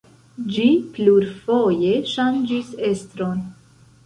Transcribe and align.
Ĝi 0.53 0.63
plurfoje 0.95 1.93
ŝanĝis 2.15 2.73
estron. 2.89 3.47